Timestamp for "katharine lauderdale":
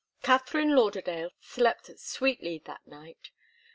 0.23-1.29